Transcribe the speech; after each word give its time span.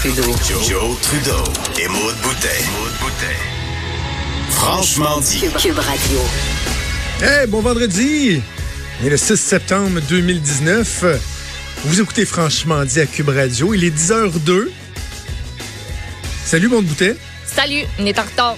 Trudeau. 0.00 0.22
Joe, 0.68 1.00
Trudeau 1.00 1.44
et 1.80 1.88
Maude 1.88 2.14
Boutet. 2.22 2.62
Franchement 4.50 5.20
dit. 5.20 5.40
Cube, 5.40 5.56
Cube 5.56 5.78
Radio. 5.78 6.18
Hey, 7.22 7.46
bon 7.46 7.60
vendredi! 7.62 8.42
Et 9.04 9.08
le 9.08 9.16
6 9.16 9.36
septembre 9.36 10.00
2019, 10.08 11.04
vous 11.86 12.00
écoutez 12.00 12.26
Franchement 12.26 12.84
dit 12.84 13.00
à 13.00 13.06
Cube 13.06 13.30
Radio. 13.30 13.72
Il 13.72 13.84
est 13.84 13.96
10h02. 13.96 14.68
Salut, 16.44 16.68
mon 16.68 16.82
boutet. 16.82 17.16
Salut, 17.46 17.84
on 17.98 18.04
est 18.04 18.18
en 18.18 18.24
retard. 18.24 18.56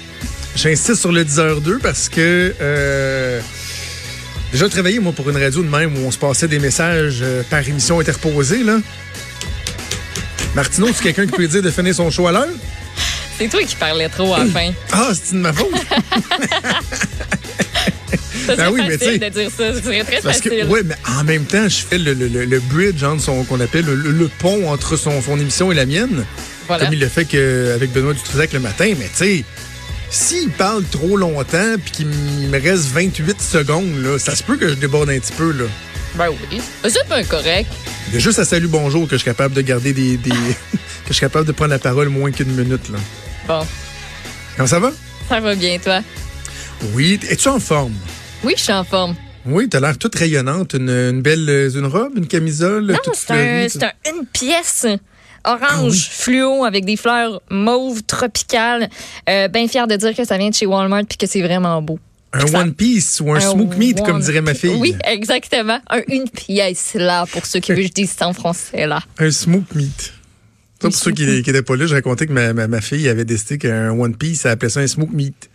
J'insiste 0.57 0.97
sur 0.97 1.13
le 1.13 1.25
10h02 1.25 1.79
parce 1.79 2.09
que 2.09 2.53
euh, 2.61 3.41
déjà 4.51 4.69
travaillé, 4.69 4.99
moi, 4.99 5.13
pour 5.13 5.31
une 5.31 5.37
radio 5.37 5.63
de 5.63 5.69
même 5.69 5.97
où 5.97 6.07
on 6.07 6.11
se 6.11 6.19
passait 6.19 6.49
des 6.49 6.59
messages 6.59 7.21
euh, 7.23 7.43
par 7.49 7.67
émission 7.67 8.01
interposée, 8.01 8.65
là. 8.65 8.79
Martineau, 10.59 10.89
c'est 10.93 11.05
quelqu'un 11.05 11.25
qui 11.27 11.37
peut 11.37 11.47
dire 11.47 11.63
de 11.63 11.71
finir 11.71 11.95
son 11.95 12.11
show 12.11 12.27
à 12.27 12.33
l'heure? 12.33 12.49
C'est 13.39 13.47
toi 13.47 13.63
qui 13.63 13.77
parlais 13.77 14.09
trop 14.09 14.35
à 14.35 14.41
la 14.41 14.47
fin. 14.47 14.73
Ah, 14.91 15.11
c'est 15.15 15.35
de 15.37 15.39
ma 15.39 15.53
faute! 15.53 15.69
Ça, 18.47 18.57
Ben 18.57 18.71
oui, 18.73 18.81
mais 18.89 18.97
facile 18.99 19.13
tu 19.13 19.19
sais, 19.21 19.31
de 19.31 19.41
dire 19.41 19.51
ça. 19.57 19.65
C'est 19.75 20.05
très 20.05 20.21
Parce 20.23 20.41
que, 20.41 20.49
facile. 20.49 20.65
ouais, 20.69 20.81
mais 20.83 20.95
en 21.07 21.23
même 21.23 21.45
temps, 21.45 21.69
je 21.69 21.77
fais 21.77 21.99
le, 21.99 22.15
le, 22.15 22.27
le- 22.29 22.45
le 22.47 22.61
bridge 22.61 23.05
son, 23.21 23.45
qu'on 23.45 23.61
appelle 23.61 23.85
le, 23.85 24.29
pont 24.39 24.71
entre 24.73 24.97
son, 24.97 25.21
son 25.23 25.39
émission 25.39 25.71
et 25.71 25.75
la 25.75 25.85
mienne. 25.87 26.25
Voilà. 26.67 26.85
Comme 26.87 26.95
il 26.95 27.01
le 27.01 27.09
fait 27.09 27.25
que, 27.27 27.73
avec 27.75 27.93
Benoît 27.93 28.15
Dutrisac 28.15 28.53
le 28.55 28.61
matin. 28.61 28.93
Mais 28.99 29.05
tu 29.07 29.17
sais, 29.17 29.45
s'il 30.11 30.49
parle 30.51 30.83
trop 30.91 31.17
longtemps 31.17 31.75
puis 31.85 31.91
qu'il 31.93 32.07
me 32.07 32.59
reste 32.61 32.87
28 32.87 33.41
secondes, 33.43 34.03
là, 34.03 34.19
ça 34.19 34.35
se 34.35 34.43
peut 34.43 34.57
que 34.57 34.69
je 34.69 34.75
déborde 34.75 35.11
un 35.11 35.19
petit 35.19 35.33
peu. 35.35 35.53
Là. 35.53 35.65
Ben 36.17 36.29
oui. 36.51 36.61
C'est 36.89 37.07
pas 37.07 37.23
correct. 37.25 37.71
Il 38.09 38.15
y 38.15 38.17
a 38.17 38.21
juste 38.21 38.39
à 38.39 38.45
salut 38.45 38.69
bonjour 38.69 39.05
que 39.05 39.13
je 39.13 39.17
suis 39.19 39.25
capable 39.25 39.55
de 39.55 39.61
garder 39.61 39.93
des. 39.93 40.17
des- 40.17 40.31
que 40.31 41.09
je 41.09 41.13
suis 41.13 41.21
capable 41.21 41.47
de 41.47 41.53
prendre 41.53 41.71
la 41.71 41.79
parole 41.79 42.09
moins 42.09 42.31
qu'une 42.31 42.55
minute. 42.55 42.89
Là. 42.91 42.99
Bon, 43.47 43.67
Comment 44.57 44.67
ça 44.67 44.81
va? 44.81 44.91
ça 45.29 45.41
va 45.41 45.55
bien, 45.55 45.79
toi? 45.79 46.01
Oui. 46.95 47.21
Es-tu 47.29 47.49
en 47.49 47.61
forme? 47.61 47.93
Oui, 48.45 48.55
je 48.57 48.63
suis 48.63 48.73
en 48.73 48.85
forme. 48.85 49.15
Oui, 49.47 49.69
t'as 49.69 49.81
l'air 49.81 49.97
toute 49.99 50.15
rayonnante. 50.15 50.75
Une, 50.75 50.89
une 50.91 51.23
belle 51.23 51.49
euh, 51.49 51.71
une 51.71 51.87
robe, 51.87 52.13
une 52.17 52.27
camisole, 52.27 52.87
Non, 52.87 52.99
c'est 53.15 53.31
un, 53.33 53.87
un- 53.87 54.11
une 54.19 54.27
pièce 54.27 54.87
orange 55.45 55.63
Ah 55.71 55.83
oui? 55.85 56.07
fluo 56.11 56.65
avec 56.65 56.85
des 56.85 56.97
fleurs 56.97 57.41
mauves 57.51 58.03
tropicales. 58.05 58.89
Euh, 59.29 59.49
ben 59.49 59.69
fière 59.69 59.87
de 59.87 59.97
dire 59.97 60.15
que 60.17 60.25
ça 60.25 60.37
vient 60.39 60.49
de 60.51 60.55
chez 60.55 60.67
Walmart 60.67 61.05
puis 61.09 61.19
que 61.19 61.27
c'est 61.27 61.43
vraiment 61.43 61.81
beau. 61.83 61.99
Un 62.33 62.47
Ça- 62.47 62.59
One 62.61 62.75
Piece 62.75 63.21
ou 63.21 63.33
un, 63.33 63.41
smoke 63.41 63.77
meat, 63.77 64.03
comme 64.05 64.21
dirait 64.21 64.43
ma 64.43 64.55
fille. 64.55 64.75
Oui, 64.79 64.95
exactement. 65.05 65.81
Un, 65.89 66.03
une 66.09 66.29
pièce 66.29 66.93
là 66.95 67.25
pour 67.27 67.47
ceux 67.47 67.61
qui 67.61 67.73
veulent 67.73 67.81
que 67.83 67.87
je 67.89 67.93
dise 67.93 68.11
ça 68.11 68.29
en 68.29 68.33
français 68.35 68.87
là. 68.87 69.01
Un 69.19 69.31
smoke 69.31 69.75
meat. 69.75 70.13
Ça, 70.81 70.89
pour 70.91 70.95
ceux 70.95 71.11
qui 71.13 71.25
n'étaient 71.27 71.63
pas 71.63 71.75
là, 71.75 71.87
je 71.87 71.95
racontais 71.95 72.27
que 72.27 72.33
ma, 72.33 72.53
ma, 72.53 72.69
ma 72.69 72.81
fille 72.81 73.09
avait 73.09 73.25
décidé 73.25 73.59
qu'un 73.59 73.91
One 73.91 74.15
Piece, 74.15 74.45
elle 74.45 74.53
appelait 74.53 74.69
ça 74.69 74.81
un 74.81 74.87
smoke 74.87 75.13
meat. 75.13 75.48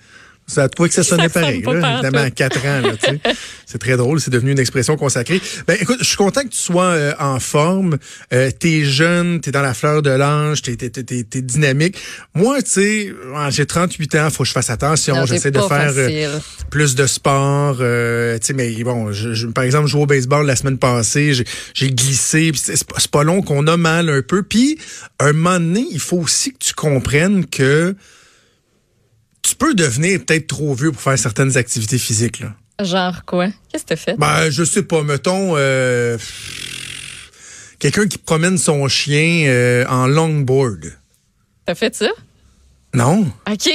Ça 0.46 0.64
a 0.64 0.70
trouvé 0.70 0.90
que 0.90 0.96
ça 0.96 1.04
sonnait 1.04 1.30
Ça 1.30 1.40
pareil, 1.40 1.62
là, 1.62 1.94
évidemment, 1.94 2.26
à 2.26 2.30
4 2.30 2.66
ans. 2.66 2.82
là, 2.82 2.92
tu 3.02 3.10
sais. 3.10 3.20
C'est 3.66 3.80
très 3.80 3.98
drôle, 3.98 4.20
c'est 4.22 4.30
devenu 4.30 4.52
une 4.52 4.60
expression 4.60 4.98
consacrée. 4.98 5.42
Ben, 5.66 5.76
écoute, 5.82 5.98
je 6.00 6.06
suis 6.06 6.16
content 6.18 6.42
que 6.44 6.50
tu 6.50 6.60
sois 6.60 6.84
euh, 6.92 7.14
en 7.20 7.40
forme. 7.40 7.98
Euh, 8.32 8.52
t'es 8.52 8.84
jeune, 8.86 9.40
t'es 9.42 9.50
dans 9.50 9.64
la 9.64 9.74
fleur 9.74 10.04
de 10.04 10.12
l'âge, 10.12 10.62
t'es, 10.62 10.76
t'es, 10.76 10.92
t'es, 10.92 11.02
t'es- 11.04 11.24
t'es 11.24 11.42
dynamique. 11.42 11.98
Moi, 12.36 12.62
tu 12.62 12.70
sais, 12.70 13.10
euh, 13.12 13.50
j'ai 13.50 13.66
38 13.66 14.14
ans, 14.16 14.30
faut 14.30 14.44
que 14.44 14.48
je 14.50 14.54
fasse 14.54 14.70
attention. 14.70 15.16
Non, 15.16 15.26
J'essaie 15.26 15.50
de 15.50 15.58
faire 15.60 15.92
euh, 15.98 16.08
plus 16.70 16.94
de 16.94 17.08
sport. 17.08 17.78
euh, 17.80 18.38
tu 18.38 18.48
sais, 18.48 18.54
mais 18.54 18.72
bon, 18.84 19.12
je, 19.12 19.34
je- 19.34 19.48
par 19.48 19.64
exemple, 19.64 19.88
je 19.88 19.94
jouais 19.94 20.04
au 20.04 20.08
baseball 20.08 20.46
la 20.46 20.56
semaine 20.56 20.78
passée, 20.78 21.34
j'ai, 21.34 21.46
j'ai 21.74 21.90
glissé, 21.90 22.52
puis 22.52 22.62
c'est, 22.64 22.76
c'est 22.76 23.12
pas 23.12 23.24
long 23.24 23.42
qu'on 23.42 23.66
a 23.66 23.76
mal 23.78 24.08
un 24.10 24.22
peu. 24.22 24.44
Puis, 24.44 24.78
un 25.20 25.34
moment 25.34 25.60
donné, 25.60 25.86
il 25.90 26.00
faut 26.00 26.18
aussi 26.18 26.52
que 26.52 26.60
tu 26.60 26.74
comprennes 26.76 27.48
que 27.48 27.96
tu 29.44 29.56
peux 29.56 29.76
devenir 29.76 30.20
peut-être 30.26 30.48
trop 30.48 30.74
vieux 30.74 30.92
pour 30.92 31.02
faire 31.02 31.18
certaines 31.20 31.56
activités 31.58 31.98
physiques. 32.00 32.40
Là. 32.40 32.56
Genre 32.84 33.24
quoi? 33.26 33.48
Qu'est-ce 33.72 33.84
que 33.84 33.90
t'as 33.90 33.96
fait? 33.96 34.16
Ben, 34.18 34.50
je 34.50 34.64
sais 34.64 34.84
pas, 34.84 35.04
mettons, 35.04 35.54
euh, 35.56 36.18
quelqu'un 37.80 38.08
qui 38.08 38.18
promène 38.18 38.58
son 38.58 38.88
chien 38.88 39.46
euh, 39.48 39.86
en 39.88 40.08
longboard. 40.08 40.94
T'as 41.66 41.76
fait 41.76 41.96
ça? 41.96 42.10
Non, 42.94 43.32
OK. 43.50 43.70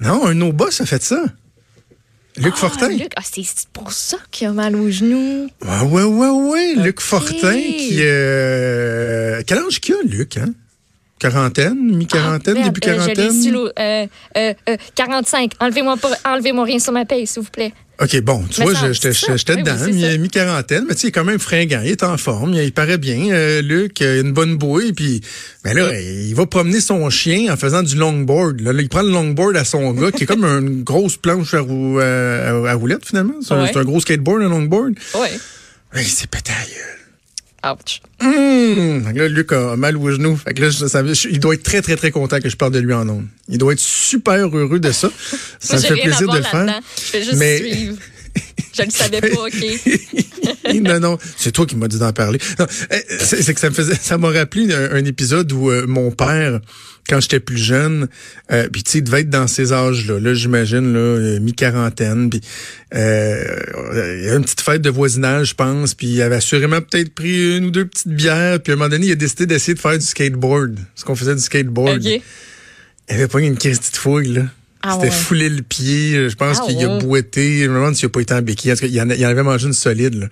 non, 0.00 0.26
un 0.26 0.34
no 0.34 0.52
boss 0.52 0.80
a 0.80 0.86
fait 0.86 1.02
ça. 1.02 1.24
Luc 2.36 2.54
Ah, 2.56 2.60
Fortin. 2.60 2.88
Luc, 2.88 3.12
ah, 3.16 3.20
c'est 3.30 3.44
pour 3.74 3.92
ça 3.92 4.16
qu'il 4.30 4.46
a 4.46 4.52
mal 4.52 4.74
aux 4.74 4.90
genoux. 4.90 5.48
Ouais, 5.62 5.80
ouais, 5.82 6.02
ouais, 6.04 6.28
ouais. 6.28 6.74
Luc. 6.76 7.00
Fortin 7.00 7.52
qui. 7.52 7.98
Euh... 8.00 9.42
Quel 9.46 9.58
âge 9.58 9.80
qu'il 9.80 9.94
a, 9.94 9.98
Luc, 10.04 10.38
hein? 10.38 10.54
Quarantaine, 11.22 11.78
mi-quarantaine, 11.96 12.56
Ah, 12.60 12.64
début 12.68 12.80
euh, 12.84 12.96
quarantaine? 12.96 13.30
euh, 13.78 14.06
euh, 14.36 14.54
euh, 14.68 14.76
45. 14.96 15.52
Enlevez-moi 15.60 15.96
pas, 15.96 16.10
enlevez-moi 16.24 16.64
rien 16.64 16.80
sur 16.80 16.92
ma 16.92 17.04
paye, 17.04 17.28
s'il 17.28 17.42
vous 17.42 17.48
plaît. 17.48 17.72
OK, 18.02 18.20
bon, 18.22 18.42
tu 18.50 18.60
Me 18.60 18.66
vois, 18.66 18.74
j'étais 18.92 19.10
Oui, 19.10 19.14
oui, 19.28 19.62
dedans, 19.62 20.18
mi-quarantaine, 20.20 20.84
mais 20.88 20.94
tu 20.96 21.02
sais, 21.02 21.06
il 21.06 21.08
est 21.10 21.12
quand 21.12 21.22
même 21.24 21.38
fringant, 21.38 21.80
il 21.84 21.92
est 21.92 22.02
en 22.02 22.16
forme, 22.16 22.54
il, 22.54 22.62
il 22.64 22.72
paraît 22.72 22.98
bien, 22.98 23.30
euh, 23.30 23.62
Luc, 23.62 24.00
il 24.00 24.06
a 24.06 24.16
une 24.18 24.32
bonne 24.32 24.56
bouille, 24.56 24.92
puis 24.92 25.20
ben 25.62 25.74
là, 25.76 25.92
il 26.00 26.34
va 26.34 26.44
promener 26.46 26.80
son 26.80 27.08
chien 27.10 27.52
en 27.52 27.56
faisant 27.56 27.84
du 27.84 27.94
longboard. 27.94 28.60
Là, 28.60 28.72
il 28.76 28.88
prend 28.88 29.02
le 29.02 29.10
longboard 29.12 29.56
à 29.56 29.64
son 29.64 29.92
gars, 29.92 30.10
qui 30.10 30.24
est 30.24 30.26
comme 30.26 30.44
une 30.44 30.82
grosse 30.90 31.16
planche 31.18 31.54
à, 31.54 31.60
rou- 31.60 32.00
à, 32.00 32.68
à 32.68 32.74
roulette, 32.74 33.06
finalement. 33.06 33.34
C'est 33.42 33.54
un- 33.54 33.62
Ouais. 33.62 33.70
c'est 33.72 33.78
un 33.78 33.84
gros 33.84 34.00
skateboard, 34.00 34.42
un 34.42 34.48
longboard. 34.48 34.94
Ouais. 35.14 35.30
Ben, 35.94 36.00
il 36.00 36.06
s'est 36.08 36.26
pété 36.26 36.50
à 36.50 36.64
gueule. 36.66 36.98
Ouch. 37.64 38.02
Que 38.18 39.18
là, 39.18 39.28
Luc 39.28 39.52
a 39.52 39.76
mal 39.76 39.96
au 39.96 40.10
genou. 40.10 40.36
Fait 40.36 40.52
que 40.54 40.62
là, 40.62 40.70
ça- 40.72 41.02
il 41.30 41.38
doit 41.40 41.54
être 41.54 41.62
très, 41.62 41.80
très, 41.82 41.96
très 41.96 42.10
content 42.10 42.40
que 42.40 42.48
je 42.48 42.56
parle 42.56 42.72
de 42.72 42.80
lui 42.80 42.92
en 42.92 43.08
ondes. 43.08 43.26
Il 43.48 43.58
doit 43.58 43.72
être 43.72 43.78
super 43.80 44.34
heureux 44.56 44.80
de 44.80 44.90
ça. 44.92 45.10
Ça 45.60 45.74
Moi, 45.78 45.82
me 45.90 45.94
fait 45.96 46.02
plaisir 46.02 46.28
de 46.28 46.36
le 46.38 46.42
faire. 46.42 46.80
Je 46.96 47.00
fais 47.02 47.22
juste 47.22 47.36
Mais- 47.36 47.58
suivre. 47.58 47.96
Je 48.74 48.82
le 48.82 48.90
savais 48.90 49.20
pas, 49.20 49.46
OK? 49.46 50.74
non, 50.80 51.00
non, 51.00 51.18
c'est 51.36 51.52
toi 51.52 51.66
qui 51.66 51.76
m'as 51.76 51.88
dit 51.88 51.98
d'en 51.98 52.12
parler. 52.12 52.38
Euh, 52.58 52.66
c'est 53.20 53.52
que 53.52 53.60
ça 53.60 53.68
me 53.68 53.74
faisait, 53.74 53.94
ça 53.94 54.16
m'a 54.16 54.30
rappelé 54.30 54.72
un, 54.72 54.92
un 54.92 55.04
épisode 55.04 55.52
où 55.52 55.70
euh, 55.70 55.86
mon 55.86 56.10
père, 56.10 56.60
quand 57.08 57.20
j'étais 57.20 57.40
plus 57.40 57.58
jeune, 57.58 58.08
euh, 58.50 58.68
puis 58.72 58.82
tu 58.82 58.92
sais, 58.92 58.98
il 58.98 59.04
devait 59.04 59.20
être 59.20 59.30
dans 59.30 59.46
ces 59.46 59.72
âges-là, 59.72 60.20
là, 60.20 60.34
j'imagine, 60.34 60.92
là, 60.92 60.98
euh, 60.98 61.40
mi-quarantaine, 61.40 62.30
puis 62.30 62.40
euh, 62.94 63.44
il 64.18 64.24
y 64.24 64.28
a 64.28 64.34
une 64.34 64.42
petite 64.42 64.60
fête 64.60 64.82
de 64.82 64.90
voisinage, 64.90 65.50
je 65.50 65.54
pense, 65.54 65.94
puis 65.94 66.06
il 66.06 66.22
avait 66.22 66.36
assurément 66.36 66.80
peut-être 66.80 67.14
pris 67.14 67.56
une 67.56 67.66
ou 67.66 67.70
deux 67.70 67.86
petites 67.86 68.08
bières, 68.08 68.60
puis 68.60 68.72
à 68.72 68.74
un 68.74 68.78
moment 68.78 68.88
donné, 68.88 69.06
il 69.06 69.12
a 69.12 69.16
décidé 69.16 69.46
d'essayer 69.46 69.74
de 69.74 69.80
faire 69.80 69.98
du 69.98 70.04
skateboard, 70.04 70.76
parce 70.94 71.04
qu'on 71.04 71.16
faisait 71.16 71.34
du 71.34 71.42
skateboard. 71.42 71.98
OK. 72.04 72.22
Il 73.08 73.14
avait 73.14 73.28
pas 73.28 73.40
une 73.40 73.58
crise 73.58 73.80
de 73.80 73.96
fouille, 73.96 74.34
là. 74.34 74.42
Ah 74.84 74.94
C'était 74.94 75.06
ouais. 75.06 75.10
foulé 75.12 75.48
le 75.48 75.62
pied. 75.62 76.28
Je 76.28 76.34
pense 76.34 76.58
Ah 76.60 76.66
qu'il 76.66 76.82
a 76.84 76.88
ouais. 76.96 77.02
boité. 77.04 77.60
Je 77.64 77.68
me 77.68 77.74
demande 77.74 77.94
s'il 77.94 78.06
a 78.06 78.08
pas 78.08 78.20
été 78.20 78.34
en 78.34 78.42
béquille. 78.42 78.72
Il 78.82 79.00
en, 79.00 79.10
a- 79.10 79.14
il 79.14 79.24
en 79.24 79.28
avait 79.28 79.42
mangé 79.44 79.66
une 79.66 79.72
solide. 79.72 80.14
Là. 80.14 80.26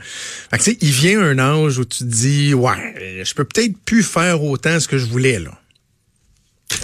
Fait 0.50 0.58
que, 0.58 0.62
tu 0.64 0.70
sais, 0.72 0.78
il 0.80 0.90
vient 0.90 1.20
un 1.20 1.38
âge 1.38 1.78
où 1.78 1.84
tu 1.84 1.98
te 2.00 2.04
dis, 2.04 2.52
ouais, 2.54 3.22
je 3.24 3.34
peux 3.34 3.44
peut-être 3.44 3.74
plus 3.84 4.02
faire 4.02 4.42
autant 4.42 4.80
ce 4.80 4.88
que 4.88 4.98
je 4.98 5.06
voulais. 5.06 5.38
là. 5.38 5.52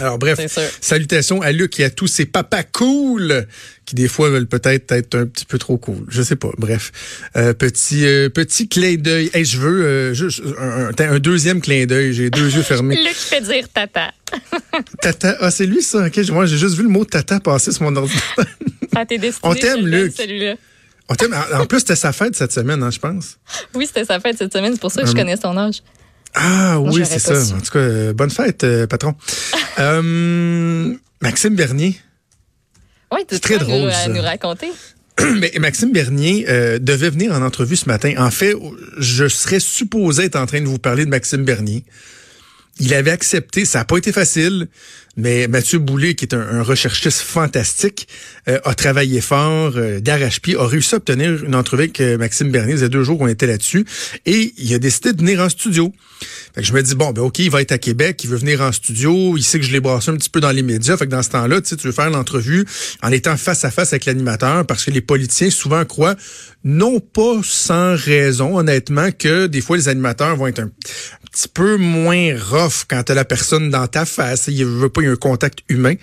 Alors 0.00 0.18
bref, 0.18 0.38
salutations 0.80 1.42
à 1.42 1.52
Luc 1.52 1.78
et 1.80 1.84
à 1.84 1.90
tous 1.90 2.06
ces 2.06 2.26
papas 2.26 2.64
cool 2.64 3.46
qui 3.84 3.94
des 3.94 4.08
fois 4.08 4.28
veulent 4.30 4.46
peut-être 4.48 4.90
être 4.92 5.14
un 5.16 5.26
petit 5.26 5.44
peu 5.44 5.58
trop 5.58 5.78
cool. 5.78 6.04
Je 6.08 6.22
sais 6.22 6.36
pas. 6.36 6.50
Bref, 6.58 6.92
Euh, 7.36 7.52
petit 7.54 8.04
euh, 8.04 8.28
petit 8.28 8.68
clin 8.68 8.96
d'œil. 8.96 9.30
Hey, 9.32 9.44
je 9.44 9.58
veux 9.58 9.84
euh, 9.84 10.14
juste 10.14 10.42
un, 10.98 11.18
deuxième 11.18 11.60
clin 11.60 11.86
d'œil. 11.86 12.12
J'ai 12.12 12.30
deux 12.30 12.50
yeux 12.54 12.62
fermés. 12.62 12.96
Luc 13.04 13.14
fait 13.14 13.40
dire 13.40 13.68
tata. 13.72 14.12
Tata, 15.00 15.36
ah 15.40 15.50
c'est 15.50 15.66
lui 15.66 15.82
ça. 15.82 16.06
Ok, 16.06 16.18
moi 16.30 16.46
j'ai 16.46 16.58
juste 16.58 16.74
vu 16.76 16.82
le 16.82 16.88
mot 16.88 17.04
tata 17.04 17.38
passer 17.40 17.72
sur 17.72 17.82
mon 17.84 17.94
ordinateur. 17.96 18.44
Destiné. 19.08 19.32
On 19.42 19.54
t'aime, 19.54 19.86
Luc. 19.86 20.14
Celui-là. 20.16 20.54
On 21.08 21.14
t'aime. 21.14 21.36
En 21.54 21.66
plus, 21.66 21.80
c'était 21.80 21.96
sa 21.96 22.12
fête 22.12 22.34
cette 22.34 22.52
semaine, 22.52 22.82
hein, 22.82 22.90
je 22.90 22.98
pense. 22.98 23.36
Oui, 23.74 23.86
c'était 23.86 24.04
sa 24.04 24.18
fête 24.20 24.38
cette 24.38 24.52
semaine. 24.52 24.72
C'est 24.72 24.80
pour 24.80 24.90
ça 24.90 25.02
que 25.02 25.06
je 25.06 25.12
Hum. 25.12 25.18
connais 25.18 25.36
son 25.36 25.56
âge. 25.56 25.82
Ah 26.34 26.80
oui, 26.80 27.02
c'est 27.06 27.18
ça. 27.18 27.42
su. 27.42 27.52
En 27.54 27.60
tout 27.60 27.70
cas, 27.72 27.78
euh, 27.78 28.12
bonne 28.12 28.30
fête, 28.30 28.64
euh, 28.64 28.86
patron. 28.86 29.14
Euh, 29.78 30.94
Maxime 31.20 31.54
Bernier. 31.54 31.96
Oui, 33.12 33.20
C'est 33.30 33.40
très 33.40 33.58
drôle, 33.58 33.92
ça. 33.92 34.08
nous 34.08 34.22
raconter. 34.22 34.70
Mais 35.36 35.52
Maxime 35.58 35.92
Bernier 35.92 36.46
euh, 36.48 36.78
devait 36.78 37.10
venir 37.10 37.32
en 37.32 37.42
entrevue 37.42 37.76
ce 37.76 37.86
matin. 37.86 38.14
En 38.18 38.30
fait, 38.30 38.54
je 38.98 39.28
serais 39.28 39.60
supposé 39.60 40.24
être 40.24 40.36
en 40.36 40.46
train 40.46 40.60
de 40.60 40.66
vous 40.66 40.78
parler 40.78 41.04
de 41.04 41.10
Maxime 41.10 41.44
Bernier. 41.44 41.84
Il 42.78 42.92
avait 42.92 43.10
accepté, 43.10 43.64
ça 43.64 43.78
n'a 43.78 43.84
pas 43.86 43.96
été 43.96 44.12
facile, 44.12 44.68
Mais 45.16 45.48
Mathieu 45.48 45.78
Boulay, 45.78 46.14
qui 46.14 46.26
est 46.26 46.34
un, 46.34 46.40
un 46.40 46.62
recherchiste 46.62 47.20
fantastique, 47.20 48.06
euh, 48.48 48.58
a 48.64 48.74
travaillé 48.74 49.20
fort, 49.20 49.72
euh, 49.76 49.98
d'arrache-pied, 50.00 50.56
a 50.56 50.66
réussi 50.66 50.94
à 50.94 50.98
obtenir 50.98 51.42
une 51.44 51.54
entrevue 51.54 51.84
avec 51.84 52.00
euh, 52.00 52.18
Maxime 52.18 52.50
Bernier. 52.50 52.74
Il 52.74 52.80
y 52.80 52.84
a 52.84 52.88
deux 52.88 53.02
jours 53.02 53.18
qu'on 53.18 53.26
était 53.26 53.46
là-dessus. 53.46 53.86
Et 54.26 54.52
il 54.58 54.74
a 54.74 54.78
décidé 54.78 55.14
de 55.14 55.18
venir 55.18 55.40
en 55.40 55.48
studio. 55.48 55.92
Fait 56.54 56.60
que 56.60 56.66
je 56.66 56.72
me 56.72 56.82
dis, 56.82 56.94
bon, 56.94 57.12
ben 57.12 57.22
OK, 57.22 57.38
il 57.38 57.50
va 57.50 57.62
être 57.62 57.72
à 57.72 57.78
Québec, 57.78 58.22
il 58.24 58.30
veut 58.30 58.36
venir 58.36 58.60
en 58.60 58.72
studio, 58.72 59.36
il 59.36 59.42
sait 59.42 59.58
que 59.58 59.64
je 59.64 59.72
l'ai 59.72 59.80
brassé 59.80 60.10
un 60.10 60.16
petit 60.16 60.30
peu 60.30 60.40
dans 60.40 60.52
les 60.52 60.62
médias. 60.62 60.96
Fait 60.96 61.06
que 61.06 61.10
dans 61.10 61.22
ce 61.22 61.30
temps-là, 61.30 61.60
tu 61.60 61.76
veux 61.76 61.92
faire 61.92 62.10
l'entrevue 62.10 62.66
en 63.02 63.10
étant 63.10 63.36
face 63.36 63.64
à 63.64 63.70
face 63.70 63.92
avec 63.92 64.04
l'animateur, 64.04 64.66
parce 64.66 64.84
que 64.84 64.90
les 64.90 65.00
politiciens 65.00 65.50
souvent 65.50 65.84
croient, 65.84 66.16
non 66.66 66.98
pas 66.98 67.40
sans 67.44 67.94
raison, 67.94 68.58
honnêtement, 68.58 69.12
que 69.12 69.46
des 69.46 69.60
fois 69.60 69.76
les 69.76 69.88
animateurs 69.88 70.34
vont 70.34 70.48
être 70.48 70.58
un 70.58 70.70
petit 71.30 71.46
peu 71.46 71.76
moins 71.76 72.36
rough 72.36 72.84
quand 72.88 73.04
t'as 73.04 73.14
la 73.14 73.24
personne 73.24 73.70
dans 73.70 73.86
ta 73.86 74.04
face. 74.04 74.48
Il 74.48 74.66
veut 74.66 74.88
pas 74.88 75.00
y 75.02 75.06
un 75.06 75.14
contact 75.14 75.60
humain. 75.68 75.94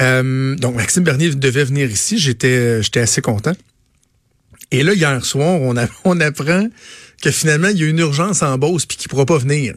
Euh, 0.00 0.56
donc 0.56 0.74
Maxime 0.74 1.04
Bernier 1.04 1.34
devait 1.34 1.64
venir 1.64 1.90
ici. 1.90 2.18
J'étais 2.18 2.82
j'étais 2.82 3.00
assez 3.00 3.20
content. 3.20 3.52
Et 4.70 4.82
là 4.82 4.94
hier 4.94 5.22
soir, 5.22 5.60
on, 5.60 5.76
a, 5.76 5.86
on 6.04 6.18
apprend 6.18 6.66
que 7.20 7.30
finalement 7.30 7.68
il 7.68 7.78
y 7.78 7.82
a 7.84 7.88
une 7.88 7.98
urgence 7.98 8.42
en 8.42 8.56
Beauce 8.56 8.86
puis 8.86 8.96
qu'il 8.96 9.08
pourra 9.08 9.26
pas 9.26 9.36
venir. 9.36 9.74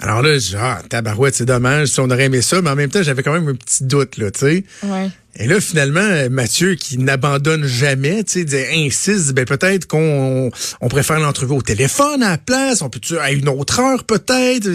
Alors 0.00 0.22
là, 0.22 0.34
je 0.34 0.48
dis, 0.50 0.56
ah, 0.56 0.80
tabarouette, 0.88 1.34
c'est 1.34 1.44
dommage, 1.44 1.88
si 1.88 2.00
on 2.00 2.10
aurait 2.10 2.24
aimé 2.24 2.40
ça, 2.40 2.62
mais 2.62 2.70
en 2.70 2.76
même 2.76 2.90
temps, 2.90 3.02
j'avais 3.02 3.22
quand 3.22 3.32
même 3.32 3.48
un 3.48 3.54
petit 3.54 3.84
doute, 3.84 4.16
là, 4.16 4.30
tu 4.30 4.40
sais. 4.40 4.64
Ouais. 4.84 5.10
Et 5.36 5.46
là, 5.46 5.60
finalement, 5.60 6.28
Mathieu, 6.30 6.74
qui 6.74 6.98
n'abandonne 6.98 7.64
jamais, 7.64 8.24
tu 8.24 8.46
sais, 8.46 8.68
insiste, 8.74 9.32
ben 9.32 9.44
peut-être 9.44 9.86
qu'on 9.86 10.50
on 10.80 10.88
préfère 10.88 11.20
l'entrevue 11.20 11.54
au 11.54 11.62
téléphone 11.62 12.22
à 12.22 12.30
la 12.30 12.38
place, 12.38 12.82
on 12.82 12.90
peut 12.90 13.00
à 13.20 13.30
une 13.32 13.48
autre 13.48 13.80
heure 13.80 14.04
peut-être? 14.04 14.68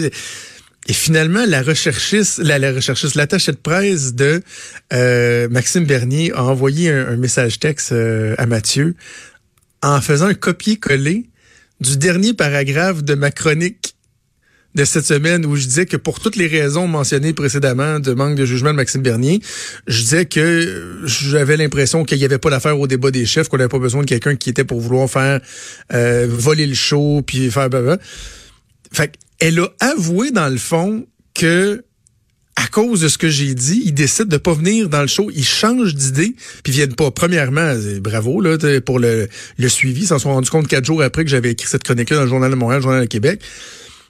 Et 0.86 0.92
finalement, 0.92 1.44
la 1.46 1.62
recherchiste, 1.62 2.38
la, 2.38 2.58
la 2.58 2.72
recherchiste, 2.72 3.14
l'attachée 3.14 3.52
de 3.52 3.56
presse 3.56 4.14
de 4.14 4.42
euh, 4.92 5.48
Maxime 5.48 5.84
Bernier 5.84 6.32
a 6.32 6.44
envoyé 6.44 6.90
un, 6.90 7.08
un 7.08 7.16
message 7.16 7.58
texte 7.58 7.92
euh, 7.92 8.34
à 8.36 8.46
Mathieu 8.46 8.94
en 9.82 10.00
faisant 10.00 10.26
un 10.26 10.34
copier-coller 10.34 11.26
du 11.80 11.96
dernier 11.96 12.34
paragraphe 12.34 13.02
de 13.02 13.14
ma 13.14 13.30
chronique 13.30 13.93
de 14.74 14.84
cette 14.84 15.06
semaine 15.06 15.46
où 15.46 15.56
je 15.56 15.66
disais 15.66 15.86
que 15.86 15.96
pour 15.96 16.20
toutes 16.20 16.36
les 16.36 16.48
raisons 16.48 16.88
mentionnées 16.88 17.32
précédemment 17.32 18.00
de 18.00 18.12
manque 18.12 18.34
de 18.36 18.44
jugement 18.44 18.70
de 18.70 18.76
Maxime 18.76 19.02
Bernier, 19.02 19.40
je 19.86 20.00
disais 20.00 20.26
que 20.26 21.00
j'avais 21.04 21.56
l'impression 21.56 22.04
qu'il 22.04 22.18
n'y 22.18 22.24
avait 22.24 22.38
pas 22.38 22.50
d'affaire 22.50 22.78
au 22.78 22.86
débat 22.86 23.10
des 23.10 23.26
chefs, 23.26 23.48
qu'on 23.48 23.58
n'avait 23.58 23.68
pas 23.68 23.78
besoin 23.78 24.02
de 24.02 24.08
quelqu'un 24.08 24.34
qui 24.34 24.50
était 24.50 24.64
pour 24.64 24.80
vouloir 24.80 25.08
faire 25.08 25.40
euh, 25.92 26.26
voler 26.28 26.66
le 26.66 26.74
show 26.74 27.22
puis 27.24 27.50
faire 27.50 27.70
bah, 27.70 27.98
Fait 28.92 29.12
elle 29.38 29.60
a 29.60 29.68
avoué 29.80 30.30
dans 30.30 30.48
le 30.48 30.58
fond 30.58 31.06
que 31.34 31.84
à 32.56 32.68
cause 32.68 33.00
de 33.00 33.08
ce 33.08 33.18
que 33.18 33.28
j'ai 33.28 33.52
dit, 33.54 33.82
ils 33.84 33.94
décident 33.94 34.28
de 34.28 34.36
pas 34.36 34.54
venir 34.54 34.88
dans 34.88 35.00
le 35.00 35.08
show, 35.08 35.28
ils 35.34 35.44
changent 35.44 35.94
d'idée, 35.94 36.36
puis 36.62 36.72
viennent 36.72 36.94
pas. 36.94 37.10
Premièrement, 37.10 37.74
bravo 38.00 38.40
là 38.40 38.56
pour 38.80 39.00
le, 39.00 39.28
le 39.58 39.68
suivi, 39.68 40.02
ils 40.02 40.06
s'en 40.06 40.20
sont 40.20 40.32
rendus 40.32 40.50
compte 40.50 40.68
quatre 40.68 40.84
jours 40.84 41.02
après 41.02 41.24
que 41.24 41.30
j'avais 41.30 41.50
écrit 41.50 41.68
cette 41.68 41.82
chronique-là 41.82 42.16
dans 42.16 42.22
le 42.22 42.28
Journal 42.28 42.50
de 42.50 42.56
Montréal, 42.56 42.78
le 42.78 42.82
Journal 42.84 43.00
de 43.02 43.08
Québec. 43.08 43.40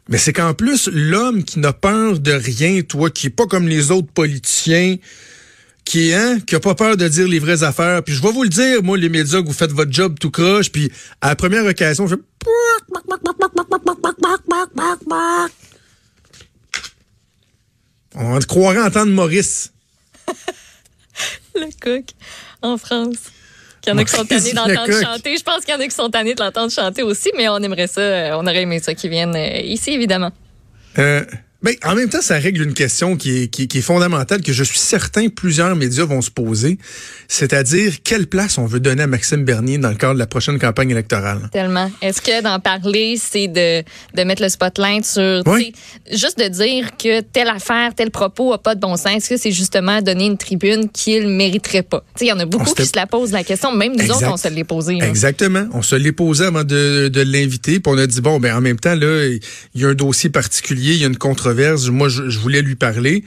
Mais 0.08 0.18
c'est 0.18 0.32
qu'en 0.32 0.52
plus, 0.52 0.88
l'homme 0.92 1.44
qui 1.44 1.58
n'a 1.58 1.72
peur 1.72 2.18
de 2.18 2.32
rien, 2.32 2.82
toi, 2.82 3.10
qui 3.10 3.28
est 3.28 3.30
pas 3.30 3.46
comme 3.46 3.68
les 3.68 3.90
autres 3.90 4.12
politiciens, 4.12 4.96
qui 5.84 6.12
hein, 6.12 6.40
qui 6.40 6.54
a 6.54 6.60
pas 6.60 6.74
peur 6.74 6.96
de 6.96 7.08
dire 7.08 7.26
les 7.26 7.38
vraies 7.38 7.62
affaires. 7.62 8.02
Puis 8.02 8.14
je 8.14 8.22
vais 8.22 8.32
vous 8.32 8.42
le 8.42 8.48
dire, 8.48 8.82
moi, 8.82 8.98
les 8.98 9.08
médias, 9.08 9.40
vous 9.40 9.52
faites 9.52 9.72
votre 9.72 9.92
job 9.92 10.18
tout 10.18 10.30
croche, 10.30 10.70
puis 10.70 10.90
à 11.20 11.28
la 11.28 11.36
première 11.36 11.64
occasion, 11.64 12.06
je. 12.06 12.16
On 18.14 18.38
croirait 18.40 18.80
entendre 18.80 19.12
Maurice. 19.12 19.72
le 21.54 21.70
coq 21.80 22.04
en 22.62 22.76
France. 22.76 23.33
Il 23.86 23.90
y 23.90 23.92
en 23.92 23.98
a 23.98 24.04
qui 24.04 24.12
sont 24.12 24.24
tannés 24.24 24.52
d'entendre 24.52 25.00
chanter. 25.00 25.36
Je 25.36 25.42
pense 25.42 25.64
qu'il 25.64 25.74
y 25.74 25.76
en 25.76 25.80
a 25.80 25.84
qui 25.84 25.94
sont 25.94 26.10
tannés 26.10 26.34
de 26.34 26.42
l'entendre 26.42 26.72
chanter 26.72 27.02
aussi, 27.02 27.30
mais 27.36 27.48
on 27.48 27.58
aimerait 27.58 27.86
ça, 27.86 28.00
euh, 28.00 28.36
on 28.36 28.42
aurait 28.42 28.62
aimé 28.62 28.78
ça 28.80 28.94
qu'ils 28.94 29.10
viennent 29.10 29.36
euh, 29.36 29.60
ici, 29.60 29.92
évidemment. 29.92 30.30
Euh, 30.98 31.24
mais 31.64 31.78
en 31.84 31.94
même 31.94 32.08
temps, 32.08 32.20
ça 32.22 32.36
règle 32.38 32.62
une 32.62 32.74
question 32.74 33.16
qui 33.16 33.42
est, 33.42 33.48
qui, 33.48 33.66
qui 33.68 33.78
est 33.78 33.82
fondamentale, 33.82 34.42
que 34.42 34.52
je 34.52 34.62
suis 34.64 34.78
certain 34.78 35.28
plusieurs 35.28 35.74
médias 35.76 36.04
vont 36.04 36.20
se 36.20 36.30
poser, 36.30 36.78
c'est-à-dire 37.28 37.94
quelle 38.02 38.26
place 38.26 38.58
on 38.58 38.66
veut 38.66 38.80
donner 38.80 39.02
à 39.02 39.06
Maxime 39.06 39.44
Bernier 39.44 39.78
dans 39.78 39.88
le 39.90 39.94
cadre 39.96 40.14
de 40.14 40.18
la 40.18 40.26
prochaine 40.26 40.58
campagne 40.58 40.90
électorale? 40.90 41.48
Tellement. 41.52 41.90
Est-ce 42.02 42.20
que 42.20 42.42
d'en 42.42 42.60
parler, 42.60 43.16
c'est 43.20 43.48
de, 43.48 43.82
de 44.14 44.22
mettre 44.24 44.42
le 44.42 44.48
spotlight 44.48 45.04
sur, 45.04 45.42
Oui. 45.46 45.72
juste 46.12 46.38
de 46.38 46.48
dire 46.48 46.96
que 46.96 47.20
telle 47.22 47.48
affaire, 47.48 47.94
tel 47.94 48.10
propos 48.10 48.52
a 48.52 48.58
pas 48.62 48.74
de 48.74 48.80
bon 48.80 48.96
sens, 48.96 49.06
est-ce 49.16 49.28
que 49.30 49.36
c'est 49.36 49.52
justement 49.52 50.02
donner 50.02 50.26
une 50.26 50.38
tribune 50.38 50.88
qu'il 50.90 51.28
mériterait 51.28 51.82
pas? 51.82 52.04
Tu 52.14 52.20
sais, 52.20 52.24
Il 52.26 52.28
y 52.28 52.32
en 52.32 52.38
a 52.40 52.46
beaucoup 52.46 52.72
qui 52.74 52.86
se 52.86 52.96
la 52.96 53.06
posent 53.06 53.32
la 53.32 53.44
question, 53.44 53.72
même 53.74 53.92
nous 53.92 54.00
Exact. 54.02 54.16
autres, 54.16 54.32
on 54.32 54.36
se 54.36 54.48
l'est 54.48 54.64
posé. 54.64 54.98
Exactement. 55.02 55.66
On 55.72 55.82
se 55.82 55.94
l'est 55.96 56.12
posé 56.12 56.44
avant 56.44 56.64
de, 56.64 57.08
de 57.08 57.20
l'inviter, 57.22 57.80
puis 57.80 57.92
on 57.92 57.98
a 57.98 58.06
dit 58.06 58.20
bon, 58.20 58.38
ben 58.38 58.54
en 58.56 58.60
même 58.60 58.78
temps 58.78 58.94
là, 58.94 59.26
il 59.26 59.80
y 59.80 59.84
a 59.84 59.88
un 59.88 59.94
dossier 59.94 60.30
particulier, 60.30 60.92
il 60.92 60.98
y 61.00 61.04
a 61.04 61.06
une 61.06 61.16
controverse. 61.16 61.53
Moi, 61.90 62.08
je, 62.08 62.28
je 62.28 62.38
voulais 62.38 62.62
lui 62.62 62.74
parler. 62.76 63.24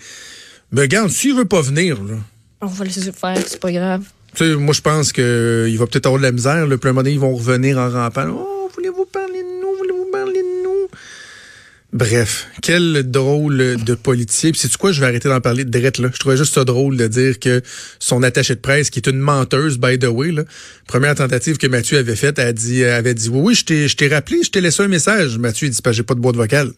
Mais 0.72 0.82
regarde, 0.82 1.10
s'il 1.10 1.34
veut 1.36 1.46
pas 1.46 1.62
venir, 1.62 2.04
là, 2.04 2.16
On 2.62 2.68
va 2.68 2.84
le 2.84 2.90
laisser 2.90 3.12
faire, 3.12 3.38
c'est 3.46 3.60
pas 3.60 3.72
grave. 3.72 4.04
tu 4.36 4.44
sais, 4.44 4.56
moi 4.56 4.74
je 4.74 4.82
pense 4.82 5.14
que 5.14 5.66
il 5.70 5.78
va 5.78 5.88
peut-être 5.88 6.06
avoir 6.08 6.20
de 6.20 6.26
la 6.26 6.32
misère. 6.34 6.68
Le 6.68 6.76
un 6.76 6.88
moment 6.88 7.02
donné, 7.02 7.12
ils 7.14 7.20
vont 7.20 7.36
revenir 7.36 7.78
en 7.78 7.90
rampant. 7.90 8.28
Oh, 8.30 8.70
voulez-vous 8.76 9.06
parler 9.06 9.42
de 9.44 9.62
nous? 9.62 9.78
Voulez-vous 9.78 10.12
parler 10.12 10.42
de 10.42 10.64
nous? 10.64 10.88
Bref, 11.94 12.48
quel 12.62 13.10
drôle 13.10 13.78
de 13.82 13.96
politicien. 13.96 14.52
Puis 14.52 14.60
c'est 14.60 14.76
quoi, 14.76 14.92
je 14.92 15.00
vais 15.00 15.08
arrêter 15.08 15.30
d'en 15.30 15.40
parler 15.40 15.64
de 15.64 15.70
drette 15.70 16.00
là. 16.00 16.10
Je 16.14 16.20
trouvais 16.20 16.36
juste 16.36 16.54
ça 16.54 16.66
drôle 16.66 16.98
de 16.98 17.08
dire 17.08 17.40
que 17.40 17.62
son 18.00 18.24
attaché 18.24 18.56
de 18.56 18.60
presse, 18.60 18.90
qui 18.90 19.00
est 19.00 19.08
une 19.08 19.20
menteuse 19.20 19.78
by 19.78 19.98
the 19.98 20.08
way, 20.08 20.34
là, 20.34 20.44
première 20.86 21.16
tentative 21.16 21.56
que 21.58 21.68
Mathieu 21.68 21.98
avait 21.98 22.18
faite, 22.18 22.40
elle 22.40 22.48
a 22.48 22.54
dit, 22.54 22.82
elle 22.82 22.94
avait 22.94 23.14
dit, 23.14 23.30
oui, 23.30 23.40
oui, 23.42 23.56
je 23.56 23.64
t'ai, 23.64 23.88
je 23.88 23.96
t'ai 23.96 24.10
rappelé, 24.10 24.44
je 24.44 24.52
t'ai 24.52 24.60
laissé 24.60 24.84
un 24.84 24.90
message. 24.90 25.38
Mathieu 25.38 25.68
il 25.68 25.72
dit, 25.72 25.82
Pas, 25.82 25.94
j'ai 25.94 26.04
pas 26.04 26.14
de 26.14 26.20
boîte 26.20 26.36
vocale. 26.36 26.72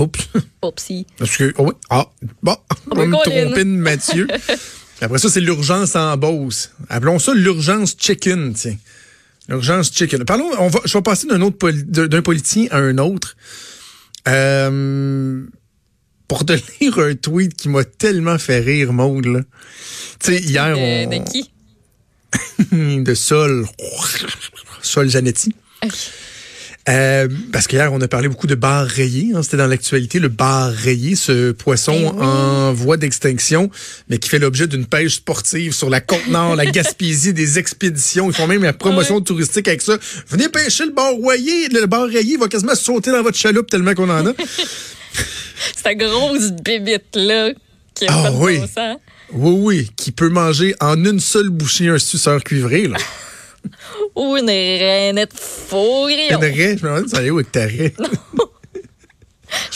Oups. 0.00 0.28
Oupsie. 0.62 1.06
Parce 1.18 1.36
que, 1.36 1.52
oh 1.58 1.66
oui, 1.68 1.72
ah, 1.90 2.08
bon, 2.42 2.56
on 2.90 2.94
va 2.96 3.06
me 3.06 3.12
tromper 3.12 3.64
de 3.64 3.70
Mathieu. 3.70 4.26
Après 5.00 5.18
ça, 5.18 5.28
c'est 5.28 5.40
l'urgence 5.40 5.94
en 5.94 6.16
Beauce. 6.16 6.70
Appelons 6.88 7.18
ça 7.18 7.34
l'urgence 7.34 7.94
chicken, 7.98 8.54
tiens. 8.54 8.76
L'urgence 9.48 9.92
chicken. 9.92 10.24
Parlons, 10.24 10.50
on 10.58 10.68
va, 10.68 10.80
je 10.86 10.92
vais 10.96 11.02
passer 11.02 11.26
d'un 11.26 11.40
autre 11.42 11.58
poli- 11.58 11.84
d'un 11.84 12.22
politicien 12.22 12.66
à 12.70 12.78
un 12.78 12.98
autre. 12.98 13.36
Euh, 14.26 15.44
pour 16.28 16.44
te 16.44 16.52
lire 16.80 16.98
un 16.98 17.14
tweet 17.14 17.54
qui 17.54 17.68
m'a 17.68 17.84
tellement 17.84 18.38
fait 18.38 18.58
rire, 18.60 18.92
Maud, 18.92 19.26
là. 19.26 19.40
Tu 20.18 20.32
sais, 20.32 20.40
hier, 20.42 20.74
De, 20.74 20.80
on... 20.80 21.10
de 21.18 21.30
qui? 21.30 21.50
de 22.72 23.14
Sol. 23.14 23.66
Sol 24.82 25.08
Zanetti. 25.10 25.54
Euh, 26.88 27.26
parce 27.52 27.66
qu'hier, 27.66 27.92
on 27.92 28.00
a 28.00 28.06
parlé 28.06 28.28
beaucoup 28.28 28.46
de 28.46 28.54
bar 28.54 28.86
rayé. 28.86 29.32
Hein, 29.34 29.42
C'était 29.42 29.56
dans 29.56 29.66
l'actualité, 29.66 30.20
le 30.20 30.28
bar 30.28 30.70
rayé, 30.70 31.16
ce 31.16 31.50
poisson 31.50 31.94
Eh 31.96 32.06
oui. 32.06 32.24
en 32.24 32.72
voie 32.72 32.96
d'extinction, 32.96 33.70
mais 34.08 34.18
qui 34.18 34.28
fait 34.28 34.38
l'objet 34.38 34.68
d'une 34.68 34.86
pêche 34.86 35.16
sportive 35.16 35.72
sur 35.74 35.90
la 35.90 36.00
côte 36.00 36.28
nord, 36.28 36.54
la 36.54 36.64
Gaspésie, 36.66 37.32
des 37.32 37.58
expéditions. 37.58 38.28
Ils 38.30 38.34
font 38.36 38.46
même 38.46 38.62
la 38.62 38.72
promotion 38.72 39.20
touristique 39.20 39.66
avec 39.66 39.82
ça. 39.82 39.98
Venez 40.28 40.48
pêcher 40.48 40.84
le 40.86 40.92
bar 40.92 41.12
rayé. 41.26 41.68
Le 41.70 41.86
bar 41.86 42.06
rayé 42.06 42.36
va 42.36 42.46
quasiment 42.46 42.76
sauter 42.76 43.10
dans 43.10 43.22
votre 43.22 43.36
chaloupe 43.38 43.68
tellement 43.68 43.94
qu'on 43.94 44.08
en 44.08 44.24
a. 44.28 44.32
Cette 45.82 45.98
grosse 45.98 46.52
bébite-là 46.52 47.50
qui 47.94 48.06
a 48.06 48.12
Ah 48.12 48.22
pas 48.24 48.30
de 48.30 48.36
oui. 48.36 48.58
bon 48.58 48.66
sens. 48.66 48.96
Oui, 49.32 49.54
oui, 49.58 49.90
qui 49.96 50.12
peut 50.12 50.28
manger 50.28 50.76
en 50.80 51.04
une 51.04 51.18
seule 51.18 51.48
bouchée 51.48 51.88
un 51.88 51.98
suceur 51.98 52.44
cuivré. 52.44 52.86
Là. 52.86 52.96
Ou 54.14 54.36
une 54.36 54.46
rainette 54.48 55.32
faux 55.34 56.08
Une 56.08 56.36
raie, 56.36 56.76
je 56.78 56.84
me 56.84 56.90
demande, 56.94 57.08
ça 57.08 57.18
allait 57.18 57.30
où 57.30 57.38
avec 57.38 57.50
ta? 57.52 57.66
Je 57.68 57.90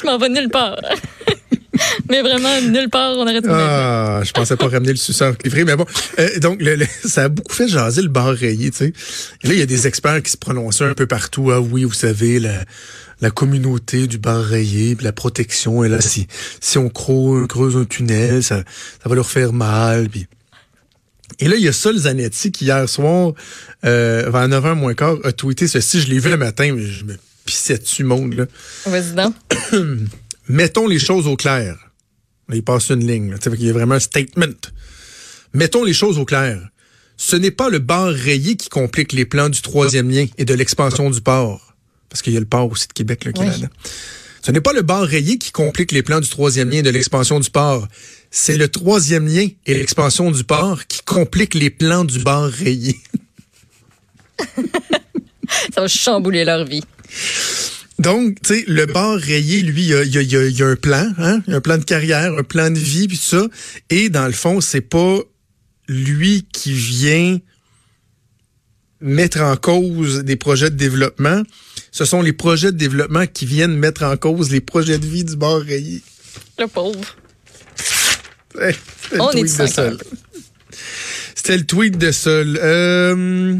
m'en 0.05 0.19
vais 0.19 0.29
nulle 0.29 0.51
part. 0.51 0.77
Mais 2.09 2.21
vraiment, 2.21 2.61
nulle 2.61 2.91
part, 2.91 3.13
on 3.17 3.23
aurait 3.23 3.41
trouvé. 3.41 3.57
Ah, 3.59 4.21
je 4.25 4.33
pensais 4.33 4.57
pas 4.57 4.69
ramener 4.69 4.91
le 4.91 4.97
suceur 4.97 5.37
cuivré, 5.39 5.65
mais 5.65 5.77
bon. 5.77 5.87
Euh, 6.19 6.39
donc, 6.41 6.61
le- 6.61 6.75
le- 6.75 6.87
ça 7.05 7.25
a 7.25 7.29
beaucoup 7.29 7.55
fait 7.55 7.69
jaser 7.69 8.03
le 8.03 8.09
bar 8.09 8.35
rayé, 8.35 8.71
tu 8.71 8.77
sais. 8.79 8.93
Et 9.45 9.49
là, 9.49 9.53
il 9.55 9.59
y 9.59 9.63
a 9.63 9.67
des 9.67 9.87
experts 9.87 10.23
qui 10.23 10.31
se 10.31 10.37
prononcent 10.37 10.83
un 10.83 10.95
peu 10.95 11.07
partout. 11.07 11.51
Ah 11.53 11.61
oui, 11.61 11.85
vous 11.85 11.93
savez, 11.95 12.39
la, 12.41 12.65
la 13.21 13.31
communauté 13.31 14.07
du 14.09 14.19
bar 14.19 14.43
rayé, 14.43 14.97
la 15.01 15.13
protection, 15.13 15.85
et 15.85 15.89
là, 15.89 16.01
si, 16.01 16.27
si 16.61 16.77
on 16.79 16.89
creuse, 16.91 17.47
creuse 17.49 17.77
un 17.77 17.85
tunnel, 17.85 18.43
ça, 18.43 18.57
ça 19.03 19.09
va 19.09 19.15
leur 19.15 19.29
faire 19.29 19.53
mal, 19.53 20.09
puis... 20.09 20.27
Et 21.39 21.49
là, 21.49 21.57
il 21.57 21.63
y 21.63 21.69
a 21.69 21.73
Sol 21.73 21.97
Zanetti 21.97 22.51
qui, 22.53 22.65
hier 22.67 22.89
soir, 22.89 23.33
euh, 23.85 24.29
vers 24.31 24.49
9h 24.49 24.75
moins 24.75 24.95
quart, 24.95 25.17
a 25.25 25.33
tweeté 25.33 25.69
ceci. 25.69 26.01
Je 26.01 26.09
l'ai 26.09 26.19
vu 26.19 26.29
le 26.31 26.37
matin, 26.37 26.73
mais 26.75 26.85
je 26.85 27.05
me 27.05 27.17
pissais 27.45 27.79
dessus, 27.79 28.05
monde, 28.05 28.35
là. 28.35 28.47
Vas-y 28.87 29.15
donc. 29.15 29.35
Mettons 30.49 30.87
les 30.87 30.99
choses 30.99 31.27
au 31.27 31.37
clair. 31.37 31.77
Là, 32.49 32.57
il 32.57 32.63
passe 32.65 32.91
une 32.91 33.07
ligne. 33.07 33.35
Il 33.59 33.65
y 33.65 33.71
a 33.71 33.73
vraiment 33.73 33.95
un 33.95 34.01
statement. 34.01 34.47
Mettons 35.55 35.85
les 35.85 35.93
choses 35.95 36.19
au 36.19 36.25
clair. 36.25 36.69
Ce 37.17 37.37
n'est 37.37 37.51
pas 37.51 37.69
le 37.69 37.79
bar 37.79 38.09
rayé 38.13 38.57
qui 38.57 38.69
complique 38.69 39.13
les 39.13 39.25
plans 39.27 39.49
du 39.49 39.61
troisième 39.61 40.11
lien 40.11 40.27
et 40.39 40.45
de 40.45 40.55
l'expansion 40.55 41.11
du 41.11 41.21
port. 41.21 41.75
Parce 42.09 42.23
qu'il 42.23 42.33
y 42.33 42.37
a 42.37 42.41
le 42.41 42.47
port 42.47 42.71
aussi 42.71 42.89
de 42.89 42.93
Québec 42.93 43.25
là, 43.25 43.33
qui 43.33 43.43
est 43.43 43.45
Oui. 43.45 43.51
là-dedans. 43.51 43.69
Ce 44.43 44.51
n'est 44.51 44.61
pas 44.63 44.73
le 44.73 44.83
bar 44.83 45.03
rayé 45.03 45.37
qui 45.39 45.53
complique 45.53 45.93
les 45.93 46.03
plans 46.03 46.19
du 46.21 46.29
troisième 46.29 46.71
lien 46.71 46.81
de 46.83 46.91
l'expansion 46.91 47.39
du 47.39 47.51
port. 47.51 47.87
C'est 48.31 48.57
le 48.57 48.69
troisième 48.69 49.27
lien 49.27 49.49
et 49.67 49.75
l'expansion 49.75 50.31
du 50.31 50.45
port 50.45 50.87
qui 50.87 51.01
compliquent 51.03 51.55
les 51.55 51.71
plans 51.71 52.05
du 52.05 52.21
bar 52.21 52.49
rayé. 52.49 52.97
Ça 55.75 55.81
va 55.83 55.89
chambouler 55.89 56.45
leur 56.45 56.65
vie. 56.65 56.83
Donc, 57.99 58.41
tu 58.43 58.55
sais, 58.55 58.65
le 58.69 58.87
bar 58.87 59.19
rayé, 59.19 59.63
lui, 59.63 59.83
il 59.83 59.89
y 59.89 59.95
a, 59.95 60.03
il 60.05 60.15
y 60.15 60.19
a- 60.19 60.23
il 60.23 60.31
y 60.33 60.37
a- 60.37 60.47
il 60.47 60.57
y 60.57 60.63
a 60.63 60.67
un 60.69 60.77
plan, 60.77 61.13
hein? 61.19 61.43
Un 61.49 61.61
plan 61.61 61.77
de 61.77 61.85
carrière, 61.85 62.33
un 62.39 62.43
plan 62.45 62.71
de 62.71 62.79
vie, 62.79 63.09
puis 63.09 63.19
tout 63.19 63.25
ça. 63.25 63.47
Et 63.91 64.09
dans 64.09 64.27
le 64.27 64.33
fond, 64.33 64.61
c'est 64.61 64.81
pas 64.81 65.19
lui 65.89 66.47
qui 66.53 66.73
vient 66.73 67.39
mettre 69.01 69.41
en 69.41 69.57
cause 69.57 70.21
des 70.25 70.37
projets 70.37 70.71
de 70.71 70.77
développement. 70.77 71.43
Ce 71.91 72.05
sont 72.05 72.23
les 72.23 72.33
projets 72.33 72.71
de 72.73 72.77
développement 72.79 73.27
qui 73.27 73.45
viennent 73.45 73.75
mettre 73.77 74.05
en 74.05 74.17
cause 74.17 74.51
les 74.51 74.61
projets 74.61 74.99
de 74.99 75.07
vie 75.07 75.25
du 75.25 75.37
bar 75.37 75.61
rayé. 75.61 76.01
Le 76.59 76.67
pauvre. 76.69 77.17
C'était 78.55 79.17
le 79.17 79.23
On 79.23 79.31
est 79.31 79.43
tweet 79.43 79.59
de 79.59 79.67
du 79.67 79.73
Sol. 79.73 79.99
C'était 81.35 81.57
le 81.57 81.67
tweet 81.67 81.99
de 81.99 82.11
Sol. 82.13 82.59
Euh, 82.63 83.57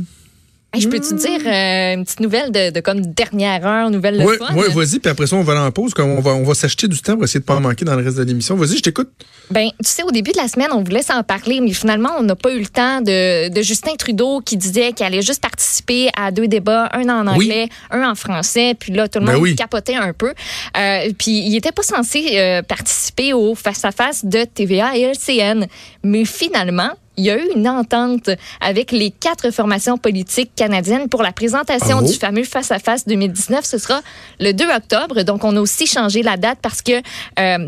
Hey, 0.73 0.81
je 0.83 0.89
peux 0.89 1.01
te 1.01 1.13
dire 1.15 1.41
euh, 1.47 1.95
une 1.95 2.05
petite 2.05 2.21
nouvelle 2.21 2.53
de, 2.53 2.71
de 2.71 2.79
comme 2.81 3.01
dernière 3.01 3.67
heure, 3.67 3.91
nouvelle 3.91 4.19
de 4.19 4.25
ouais, 4.25 4.69
vas-y, 4.69 5.01
puis 5.01 5.11
après 5.11 5.27
ça, 5.27 5.35
on 5.35 5.43
va 5.43 5.55
aller 5.55 5.63
en 5.63 5.73
pause. 5.73 5.95
comme 5.95 6.11
On 6.11 6.21
va, 6.21 6.31
on 6.31 6.45
va 6.45 6.55
s'acheter 6.55 6.87
du 6.87 7.01
temps 7.03 7.15
pour 7.15 7.25
essayer 7.25 7.41
de 7.41 7.45
pas 7.45 7.57
en 7.57 7.61
manquer 7.61 7.85
dans 7.85 7.97
le 7.97 8.05
reste 8.05 8.17
de 8.19 8.23
l'émission. 8.23 8.55
Vas-y, 8.55 8.77
je 8.77 8.83
t'écoute. 8.83 9.11
Ben, 9.51 9.71
tu 9.85 9.91
sais, 9.91 10.05
au 10.05 10.13
début 10.13 10.31
de 10.31 10.37
la 10.37 10.47
semaine, 10.47 10.69
on 10.73 10.85
voulait 10.85 11.03
s'en 11.03 11.25
parler, 11.25 11.61
mais 11.61 11.73
finalement, 11.73 12.11
on 12.19 12.23
n'a 12.23 12.37
pas 12.37 12.53
eu 12.53 12.61
le 12.61 12.69
temps 12.69 13.01
de, 13.01 13.49
de 13.49 13.63
Justin 13.63 13.97
Trudeau 13.97 14.41
qui 14.43 14.57
disait 14.57 14.93
qu'il 14.93 15.05
allait 15.05 15.23
juste 15.23 15.43
participer 15.43 16.09
à 16.17 16.31
deux 16.31 16.47
débats, 16.47 16.89
un 16.93 17.09
en 17.09 17.27
Oui. 17.37 17.47
anglais, 17.47 17.69
un 17.91 18.09
en 18.09 18.15
français, 18.15 18.75
puis 18.79 18.93
là, 18.93 19.09
tout 19.09 19.19
le 19.19 19.27
Ben 19.27 19.33
monde 19.33 19.43
oui. 19.43 19.57
capotait 19.57 19.97
un 19.97 20.13
peu. 20.13 20.33
Euh, 20.77 21.11
puis 21.19 21.33
il 21.49 21.57
était 21.57 21.73
pas 21.73 21.83
censé 21.83 22.35
euh, 22.39 22.63
participer 22.63 23.33
au 23.33 23.57
face-à-face 23.57 24.25
de 24.25 24.45
TVA 24.45 24.97
et 24.97 25.01
LCN, 25.03 25.67
mais 26.05 26.25
finalement, 26.25 26.91
il 27.21 27.27
y 27.27 27.31
a 27.31 27.37
eu 27.37 27.49
une 27.55 27.69
entente 27.69 28.31
avec 28.61 28.93
les 28.93 29.11
quatre 29.11 29.51
formations 29.51 29.99
politiques 29.99 30.53
canadiennes 30.57 31.09
pour 31.09 31.23
la 31.23 31.33
présentation 31.33 31.99
Oh. 32.01 32.07
du 32.07 32.15
fameux 32.15 32.45
face-à-face 32.45 33.07
2019. 33.07 33.65
Ce 33.65 33.79
sera 33.79 34.01
le 34.39 34.53
2 34.53 34.65
octobre. 34.75 35.23
Donc, 35.23 35.45
on 35.45 35.55
a 35.57 35.61
aussi 35.61 35.87
changé 35.87 36.23
la 36.23 36.37
date 36.37 36.59
parce 36.63 36.81
que, 36.83 36.93
euh, 36.93 37.01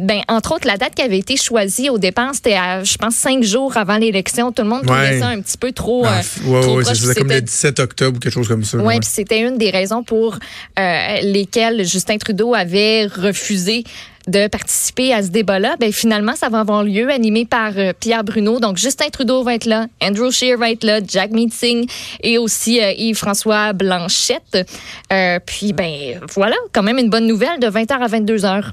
ben, 0.00 0.20
entre 0.28 0.54
autres, 0.54 0.66
la 0.66 0.76
date 0.76 0.94
qui 0.94 1.02
avait 1.02 1.18
été 1.18 1.36
choisie 1.36 1.90
au 1.90 1.98
départ, 1.98 2.34
c'était, 2.34 2.56
je 2.84 2.96
pense, 2.96 3.14
cinq 3.14 3.42
jours 3.42 3.76
avant 3.76 3.96
l'élection. 3.98 4.52
Tout 4.52 4.62
le 4.62 4.68
monde 4.68 4.82
trouvait 4.86 5.00
Ouais. 5.12 5.20
ça 5.20 5.26
un 5.28 5.40
petit 5.40 5.58
peu 5.58 5.72
trop, 5.72 6.04
Ah, 6.06 6.20
euh, 6.20 6.50
ouais, 6.50 6.60
trop 6.62 6.76
ouais, 6.76 6.82
proche. 6.84 6.96
c'est 6.98 7.06
ça, 7.08 7.14
comme 7.14 7.28
le 7.30 7.40
17 7.42 7.80
octobre 7.80 8.16
ou 8.16 8.20
quelque 8.20 8.32
chose 8.32 8.48
comme 8.48 8.64
ça. 8.64 8.78
oui, 8.78 8.98
puis 9.00 9.08
c'était 9.12 9.40
une 9.40 9.58
des 9.58 9.70
raisons 9.70 10.02
pour 10.02 10.38
euh, 10.78 11.16
lesquelles 11.22 11.84
Justin 11.84 12.16
Trudeau 12.18 12.54
avait 12.54 13.06
refusé 13.06 13.84
de 14.28 14.48
participer 14.48 15.12
à 15.12 15.22
ce 15.22 15.28
débat-là. 15.28 15.76
Ben, 15.80 15.92
finalement, 15.92 16.36
ça 16.36 16.48
va 16.48 16.60
avoir 16.60 16.84
lieu, 16.84 17.10
animé 17.10 17.44
par 17.44 17.72
euh, 17.76 17.92
Pierre 17.98 18.24
Bruno. 18.24 18.60
Donc, 18.60 18.76
Justin 18.76 19.08
Trudeau 19.10 19.42
va 19.42 19.54
être 19.54 19.66
là, 19.66 19.86
Andrew 20.02 20.30
Scheer 20.30 20.58
va 20.58 20.70
être 20.70 20.84
là, 20.84 21.00
Jack 21.06 21.30
Meeting 21.30 21.88
et 22.22 22.38
aussi 22.38 22.80
euh, 22.80 22.92
Yves-François 22.92 23.72
Blanchette. 23.72 24.66
Euh, 25.12 25.38
puis, 25.44 25.72
ben, 25.72 26.20
voilà, 26.34 26.56
quand 26.72 26.82
même 26.82 26.98
une 26.98 27.10
bonne 27.10 27.26
nouvelle 27.26 27.58
de 27.60 27.66
20h 27.66 27.92
à 27.92 28.08
22h. 28.08 28.70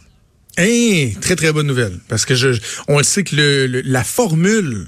Hey, 0.57 1.15
très 1.21 1.35
très 1.35 1.51
bonne 1.51 1.67
nouvelle. 1.67 1.99
Parce 2.09 2.25
que 2.25 2.35
je, 2.35 2.49
on 2.87 2.97
le 2.97 3.03
sait 3.03 3.23
que 3.23 3.35
le, 3.35 3.81
la 3.81 4.03
formule, 4.03 4.87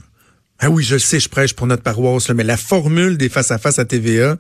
ah 0.60 0.70
oui, 0.70 0.84
je 0.84 0.96
le 0.96 1.00
sais, 1.00 1.20
je 1.20 1.30
prêche 1.30 1.54
pour 1.54 1.66
notre 1.68 1.84
paroisse, 1.84 2.28
là, 2.28 2.34
mais 2.34 2.44
la 2.44 2.58
formule 2.58 3.18
des 3.18 3.30
face 3.30 3.52
à 3.52 3.58
face 3.58 3.80
à 3.80 3.86
TVA 3.86 4.38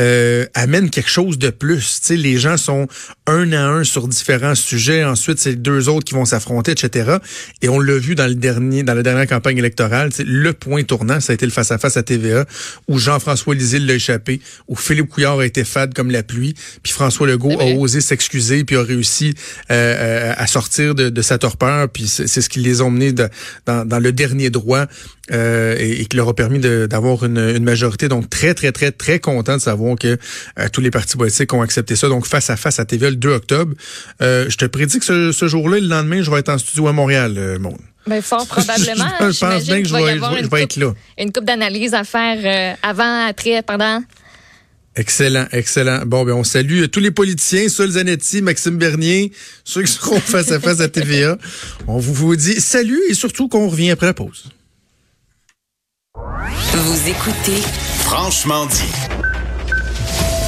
euh, 0.00 0.44
amène 0.54 0.90
quelque 0.90 1.08
chose 1.10 1.38
de 1.38 1.50
plus. 1.50 2.00
Tu 2.00 2.06
sais, 2.08 2.16
les 2.16 2.38
gens 2.38 2.56
sont 2.56 2.86
un 3.26 3.52
à 3.52 3.62
un 3.66 3.84
sur 3.84 4.08
différents 4.08 4.54
sujets. 4.54 5.04
Ensuite, 5.04 5.38
c'est 5.38 5.54
deux 5.56 5.88
autres 5.88 6.04
qui 6.04 6.14
vont 6.14 6.24
s'affronter, 6.24 6.72
etc. 6.72 7.16
Et 7.62 7.68
on 7.68 7.80
l'a 7.80 7.96
vu 7.98 8.14
dans 8.14 8.26
le 8.26 8.34
dernier, 8.34 8.82
dans 8.82 8.94
la 8.94 9.02
dernière 9.02 9.26
campagne 9.26 9.58
électorale. 9.58 10.10
tu 10.10 10.16
sais, 10.18 10.24
Le 10.26 10.52
point 10.52 10.82
tournant, 10.84 11.20
ça 11.20 11.32
a 11.32 11.34
été 11.34 11.46
le 11.46 11.52
face 11.52 11.70
à 11.70 11.78
face 11.78 11.96
à 11.96 12.02
TVA, 12.02 12.44
où 12.88 12.98
Jean-François 12.98 13.54
Lisille 13.54 13.86
l'a 13.86 13.94
échappé, 13.94 14.40
où 14.68 14.76
Philippe 14.76 15.08
Couillard 15.08 15.38
a 15.40 15.46
été 15.46 15.64
fade 15.64 15.94
comme 15.94 16.10
la 16.10 16.22
pluie, 16.22 16.54
puis 16.82 16.92
François 16.92 17.26
Legault 17.26 17.58
a 17.60 17.64
osé 17.76 18.00
s'excuser 18.00 18.64
puis 18.64 18.76
a 18.76 18.82
réussi 18.82 19.34
euh, 19.70 19.74
euh, 20.30 20.34
à 20.36 20.46
sortir 20.46 20.94
de, 20.94 21.08
de 21.08 21.22
sa 21.22 21.38
torpeur 21.38 21.88
puis 21.88 22.06
c'est 22.06 22.26
ce 22.26 22.48
qui 22.48 22.60
les 22.60 22.80
a 22.80 22.84
emmenés 22.84 23.12
de- 23.12 23.28
dans, 23.66 23.86
dans 23.86 23.98
le 23.98 24.12
dernier 24.12 24.50
droit 24.50 24.86
euh, 25.32 25.74
et, 25.78 26.00
et 26.02 26.06
qui 26.06 26.16
leur 26.16 26.28
a 26.28 26.34
permis 26.34 26.58
d'avoir 26.60 27.24
une, 27.24 27.38
une 27.38 27.64
majorité 27.64 28.08
donc 28.08 28.28
très 28.30 28.54
très 28.54 28.72
très 28.72 28.92
très 28.92 29.18
content 29.20 29.56
de 29.56 29.62
savoir 29.62 29.85
que 29.94 30.18
euh, 30.58 30.68
tous 30.72 30.80
les 30.80 30.90
partis 30.90 31.16
politiques 31.16 31.52
ont 31.52 31.62
accepté 31.62 31.94
ça 31.94 32.08
donc 32.08 32.26
face 32.26 32.50
à 32.50 32.56
face 32.56 32.80
à 32.80 32.84
TVA 32.84 33.10
le 33.10 33.16
2 33.16 33.28
octobre 33.30 33.74
Euh, 34.20 34.46
je 34.48 34.56
te 34.56 34.64
prédis 34.64 34.98
que 34.98 35.04
ce, 35.04 35.30
ce 35.32 35.46
jour-là 35.46 35.78
le 35.78 35.86
lendemain 35.86 36.22
je 36.22 36.30
vais 36.30 36.40
être 36.40 36.48
en 36.48 36.58
studio 36.58 36.88
à 36.88 36.92
Montréal 36.92 37.34
euh, 37.36 37.58
Maud. 37.60 37.76
Ben, 38.08 38.22
fort 38.22 38.46
probablement. 38.48 39.06
je 39.20 39.24
pense 39.24 39.38
J'imagine 39.38 39.64
bien 39.74 39.82
que 39.82 39.88
je 39.88 39.94
vais, 39.94 40.10
avoir 40.10 40.30
je 40.30 40.34
vais- 40.36 40.40
une 40.40 40.46
je 40.46 40.50
vais 40.50 40.60
coupe- 40.62 40.70
être 40.72 40.76
là 40.76 40.94
Une 41.18 41.32
coupe 41.32 41.44
d'analyse 41.44 41.94
à 41.94 42.04
faire 42.04 42.38
euh, 42.42 42.76
avant, 42.82 43.26
après, 43.26 43.62
pendant. 43.62 44.02
Excellent, 44.98 45.46
excellent. 45.52 46.06
Bon, 46.06 46.24
ben 46.24 46.32
on 46.32 46.42
salue 46.44 46.84
tous 46.90 47.00
les 47.00 47.10
politiciens, 47.10 47.68
Sol 47.68 47.90
Zanetti, 47.90 48.40
Maxime 48.40 48.78
Bernier, 48.78 49.30
ceux 49.62 49.82
qui 49.82 49.92
seront 49.92 50.18
face 50.34 50.50
à 50.52 50.58
face 50.58 50.80
à 50.80 50.88
TVA. 50.88 51.36
On 51.86 51.98
vous, 51.98 52.14
vous 52.14 52.34
dit 52.36 52.60
salut 52.62 52.98
et 53.10 53.14
surtout 53.14 53.46
qu'on 53.48 53.68
revient 53.68 53.90
après 53.90 54.06
la 54.06 54.14
pause. 54.14 54.44
Vous 56.72 57.08
écoutez 57.08 57.60
Franchement 58.00 58.64
dit. 58.66 58.92